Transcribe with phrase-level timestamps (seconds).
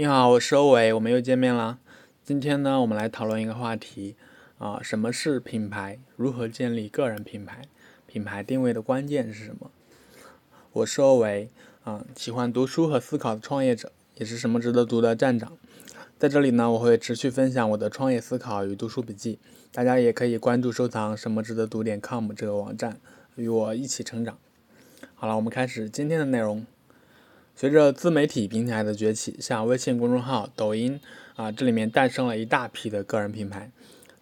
[0.00, 1.78] 你好，我是欧伟，我们又见面啦。
[2.24, 4.16] 今天呢，我们来讨论一个话题
[4.56, 5.98] 啊，什么是品牌？
[6.16, 7.60] 如何建立个人品牌？
[8.06, 9.70] 品牌定位的关键是什么？
[10.72, 11.50] 我是欧伟
[11.84, 15.58] 啊，喜欢读书和思考的创业者，也是什么值得读的站长。
[16.18, 19.38] 在这里呢，我会持续分享我的创业思考与读书笔记，
[19.70, 22.98] 大家也可以关注收藏什么值得读点 com 这个网站，
[23.34, 24.38] 与我一起成长。
[25.14, 26.64] 好了，我们开始今天的内容。
[27.60, 30.98] 随着自媒体平台的崛起，像微信公众号、抖音
[31.36, 33.70] 啊，这里面诞生了一大批的个人品牌。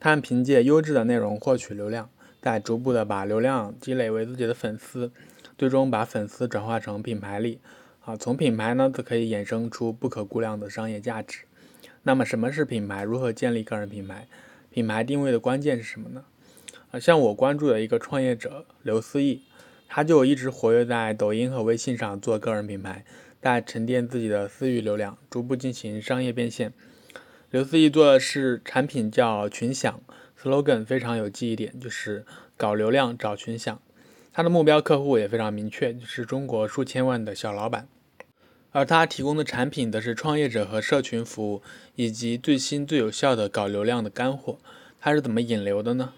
[0.01, 2.11] 他们凭借优质的内容获取流量，
[2.43, 5.13] 再逐步的把流量积累为自己的粉丝，
[5.57, 7.61] 最终把粉丝转化成品牌力。
[8.01, 11.43] 啊，从品牌呢，则可以衍生出不可估量的商业价值。
[12.03, 13.05] 那么，什么是品牌？
[13.05, 14.27] 如何建立个人品牌？
[14.69, 16.25] 品牌定位的关键是什么呢？
[16.91, 19.43] 啊，像我关注的一个创业者刘思义，
[19.87, 23.05] 他就一直活跃在抖音和微信上做个人品牌。
[23.41, 26.73] 在沉淀自己的私域流量，逐步进行商业变现。
[27.51, 30.01] 刘思义做的是产品叫群享
[30.41, 32.25] ，slogan 非常有记忆点，就是
[32.57, 33.81] 搞流量找群享。
[34.33, 37.89] 他的目标客户也非常明确，就是中国数千万的小老板。
[38.71, 41.63] 而他提供的产品则是创业者和社群服务，
[41.97, 44.59] 以及最新最有效的搞流量的干货。
[45.01, 46.13] 他是怎么引流的呢？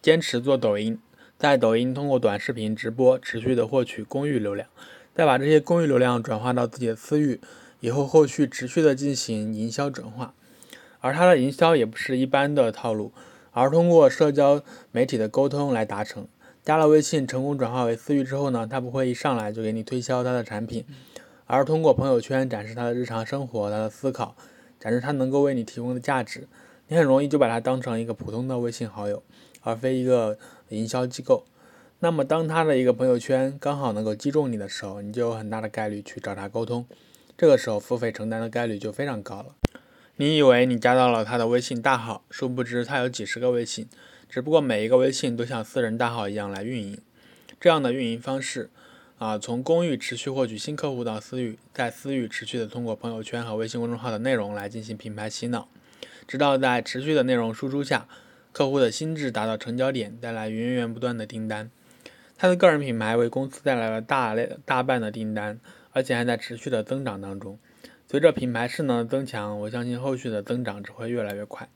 [0.00, 0.98] 坚持做抖音，
[1.36, 4.66] 在抖音通过短视频直播持续的获取公域流量。
[5.14, 7.40] 再把这些公域流量转化到自己的私域，
[7.80, 10.34] 以后后续持续的进行营销转化，
[11.00, 13.12] 而他的营销也不是一般的套路，
[13.52, 16.26] 而通过社交媒体的沟通来达成。
[16.62, 20.84] 加了微信成功转化为私域之后呢，他不会一上来就给你推销他的产品，
[21.46, 24.36] 而通过朋友圈展示他的日常生活、他的思考，
[24.78, 26.46] 展示他能够为你提供的价值，
[26.88, 29.22] 你很容易就把他当成一个普通的微信好友，
[29.62, 31.44] 而非一个营销机构。
[32.02, 36.86] 那么，当他的一个朋友圈刚好能够击中你的时候，你就有很大的概率去找他沟通，
[37.36, 39.54] 这个时候付费承担的概率就非常高了。
[40.16, 43.86] 你以为你加到了他的微信大号，殊不知他有几十个微信，
[44.30, 46.98] 只不过每一个微信都像私人大号一样来运营。
[47.60, 48.70] 这样的运营方式，
[49.18, 55.68] 啊，从公域持续获取新客户到私域，在私域持续的通过朋友圈和微信公众号的内容来进行品牌洗脑，
[56.26, 58.08] 直到在持续的内容输出下，
[58.52, 61.70] 客户的心智达到成交点，带来源源不断的订单。
[62.40, 65.60] 他的个人品牌为公司带来了大类大半的订单，
[65.92, 67.58] 而且还在持续的增长当中。
[68.08, 71.68] 随着品牌势能的增强，我相信后续的增长只会越来越快。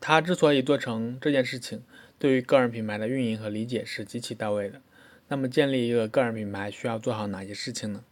[0.00, 1.82] 他之所以做成这件事情，
[2.18, 4.80] 对于个人品牌的运营和理解是极其到位的。
[5.28, 8.02] 那么，建立一个个人品牌需要做好哪些事情呢？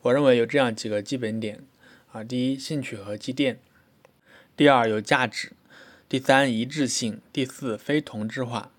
[0.00, 1.60] 我认为有这样几个基本点
[2.12, 3.56] 啊：第一，兴趣和积淀；
[4.56, 5.50] 第二，有价值；
[6.08, 8.72] 第三，一致性；第四，非同质化。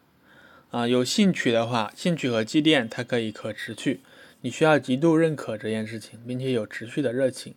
[0.73, 4.01] 啊，有兴趣的话，兴趣和积淀它可以可持续。
[4.41, 7.53] 你需要极度认可这件事情，并且有持续的热情，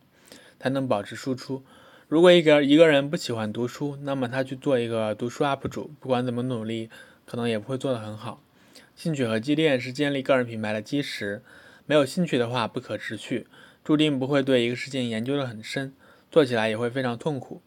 [0.61, 1.63] 才能保持输出。
[2.09, 6.91] 如果一个一个人不喜欢读书，那么他去做一个读书 UP 主，不管怎么努力，
[7.25, 8.43] 可能也不会做得很好。
[8.95, 11.41] 兴趣和积淀是建立个人品牌的基石。
[11.87, 13.47] 没有兴趣的话，不可持续，
[13.83, 15.95] 注定不会对一个事情研究得很深，
[16.31, 17.63] 做起来也会非常痛苦。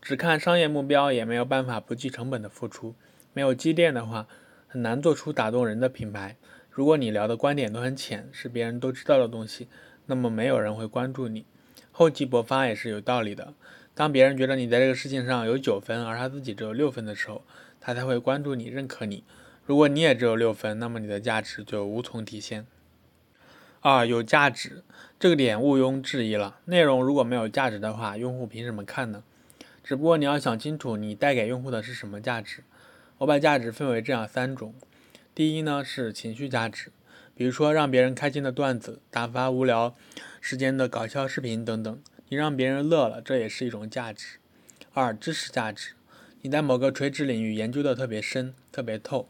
[0.00, 2.94] 只看商业目标，也没有办法不计成本的付出。
[3.32, 4.28] 没有积淀的话，
[4.74, 6.34] 很难做出打动人的品牌。
[6.68, 9.68] 如果你聊的观点都很浅，是别人都知道的东西，
[10.06, 11.44] 那么没有人会关注你。
[11.92, 13.54] 厚积薄发也是有道理的。
[13.94, 17.44] 当别人觉得你在这个事情上有九分，而他自己只有六分的时候，
[17.80, 19.22] 他才会关注你、认可你。
[19.64, 22.66] 如果你也只有六分，那么你的价值就无从体现。
[23.80, 24.82] 二有价值，
[25.20, 26.58] 这个点毋庸置疑了。
[26.64, 29.22] 内容如果没有价值的话，用户凭什么看呢？
[29.84, 32.64] 只不过你要想清楚，你带给用户的是什么价值。
[33.18, 34.74] 我把价值分为这样三种，
[35.34, 36.90] 第一呢是情绪价值，
[37.36, 39.94] 比如说让别人开心的段子、打发无聊
[40.40, 44.38] 时间的搞笑视频等等，你让别人乐了，这也是一种价值。
[44.92, 45.92] 二知识价值，
[46.42, 49.28] 你在某个垂直领域研究的特别深、特别透，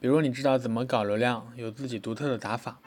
[0.00, 2.80] 比如你知道怎么搞流量，有自己独特的打法，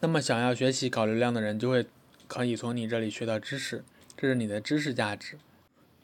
[0.00, 1.86] 那么想要学习搞流量的人就会
[2.26, 3.82] 可以从你这里学到知识，
[4.14, 5.38] 这是你的知识价值。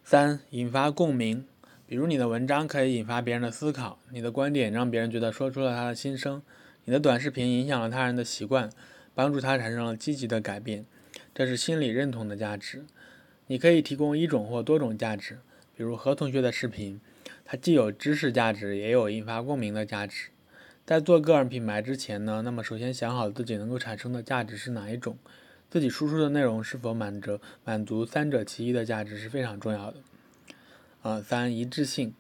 [0.03, 1.47] 三引发共鸣。
[1.93, 6.41] 比如你的文章可以引发别人的思考，你的观点让别人觉得说出了他的心声，
[6.87, 8.71] 你的短视频影响了他人的习惯，
[9.15, 10.87] 帮助他产生了积极的改变，
[11.35, 12.87] 这是心理认同的价值。
[13.47, 15.41] 你可以提供一种或多种价值，
[15.77, 16.99] 比如何同学的视频，
[17.45, 20.29] 它既有知识价值，也有引发共鸣的价值。
[20.87, 25.19] 在做个人品牌之前呢，那么首先想好自己能够产生的价值是哪一种，
[25.69, 29.99] 自己输出的内容是否满足满足三者其一的价值是非常重要的。
[31.03, 32.15] 啊，三一致性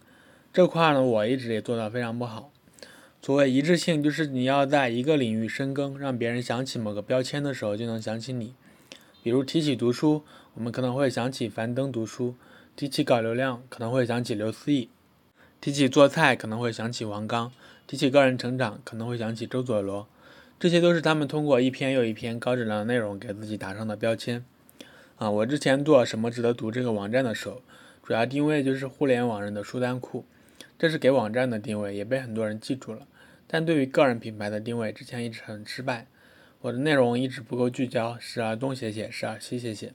[0.53, 2.51] 这块呢，我一直也做到非常不好。
[3.23, 8.55] 所谓一致性，就是你要在一个领域深耕，让别人想起某个标签的时候就能想起你。
[9.23, 10.25] 比如提起读书，
[10.55, 12.35] 我们可能会想起樊登读书；
[12.75, 14.89] 提起搞流量，可能会想起刘思义；
[15.61, 17.53] 提起做菜，可能会想起王刚；
[17.87, 20.09] 提起个人成长，可能会想起周佐罗。
[20.59, 24.45] 这些都是他们通过一篇又一篇高质量的内容给自己打上的标签。
[25.17, 27.63] 啊，我之前做什么值得读这个网站的时候，
[28.03, 30.25] 主要定位就是互联网人的书单库，
[30.79, 33.07] 这是给网站的定位，也被很多人记住了。
[33.47, 36.07] 但对于个人品牌的定位，之前一直很失败。
[36.63, 39.93] 我的内容一直不够聚焦，时而东写写，时而西写写，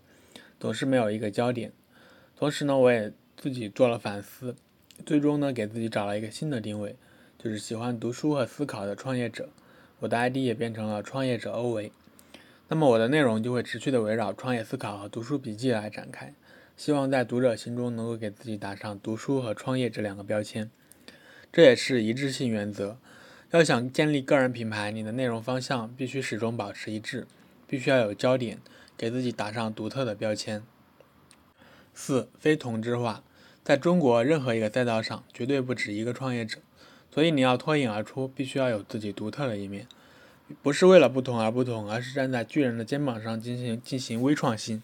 [0.60, 1.72] 总是没有一个焦点。
[2.38, 4.56] 同时呢，我也自己做了反思，
[5.06, 6.96] 最终呢，给自己找了一个新的定位，
[7.38, 9.50] 就是喜欢读书和思考的创业者。
[10.00, 11.92] 我的 ID 也变成了创业者欧维，
[12.68, 16.34] 那么我的内容就会持续的围绕创业思考和读书笔记来展开，
[16.78, 20.70] 希望在读者心中能够给自己打上读书和创业这两个标签，
[21.52, 23.00] 这也是一致性原则。
[23.50, 27.26] 要想建立个人品牌，你的内容方向必须始终保持一致，
[27.66, 28.60] 必须要有焦点，
[28.96, 30.62] 给自己打上独特的标签。
[31.96, 33.24] 四、非同质化，
[33.64, 36.60] 在中国任何一个赛道上，绝对不止一个创业者。
[37.10, 39.88] 所以你要脱颖而出，必须要有自己独特的一面，
[40.62, 44.84] 不是为了不同而不同，而是站在巨人的肩膀上进行进行微创新。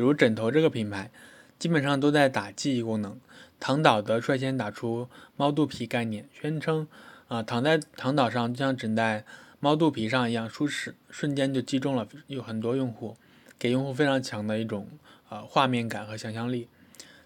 [0.00, 1.10] 比如枕头这个品牌，
[1.58, 3.20] 基本上都在打记忆功能。
[3.58, 6.88] 躺岛德率先打出猫肚皮概念，宣称
[7.28, 9.26] 啊躺在躺岛上就像枕在
[9.58, 13.14] 猫肚皮上一样舒适，瞬间就击中了有很多用户，
[13.58, 14.88] 给用户非常强的一种
[15.28, 16.66] 呃画面感和想象力。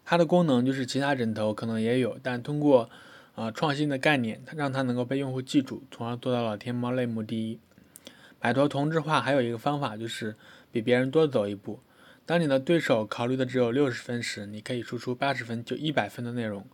[0.05, 2.91] 它的功能就是其他枕头可能也有，但通过
[3.37, 7.61] 啊，创新的概念，它让它能够被用户记住，从而做到了天猫类目第一。
[8.41, 10.35] 摆脱同质化还有一个方法就是
[10.73, 11.79] 比别人多走一步。
[12.27, 16.67] 当你的对手考虑的只有六十分时，你可以输出八十分就一百分的内容，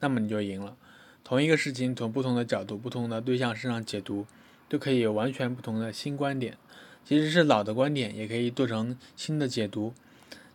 [0.00, 0.76] 那么你就赢了。
[1.24, 4.26] 同一个事情从不同的角度、不同的对象身上解读，
[4.68, 6.58] 就可以有完全不同的新观点。
[7.04, 9.94] 即使是老的观点，也可以做成新的解读。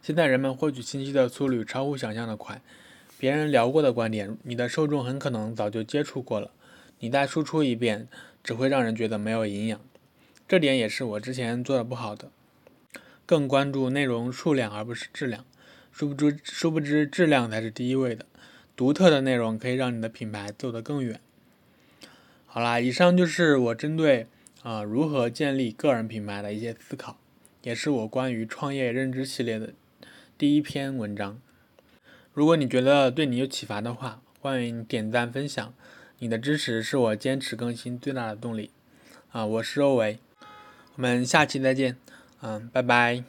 [0.04, 2.62] 现在人们获取信息的速率超乎想象的快。
[3.18, 6.52] 别人聊过的观点，你的受众很可能早就接触过了，
[7.00, 8.08] 你再输出一遍，
[8.44, 9.80] 只会让人觉得没有营养。
[10.48, 12.30] 这点也是我之前做的不好的，
[13.26, 15.46] 更关注内容数量而不是质量。
[15.92, 18.26] 殊不知，殊不知质量才是第一位的。
[18.76, 21.20] 独特的内容可以让你的品牌走得更远。
[22.48, 24.28] 好啦，以上就是我针对
[24.64, 27.18] 啊如何建立个人品牌的一些思考，
[27.62, 29.74] 也是我关于创业认知系列的
[30.38, 31.40] 第一篇文章。
[32.34, 35.74] 如果你觉得对你有启发的话，欢迎点赞分享，
[36.18, 38.72] 你的支持是我坚持更新最大的动力。
[39.32, 40.18] 啊，我是欧维，
[40.96, 41.98] 我们下期再见，
[42.44, 43.24] 嗯，拜拜。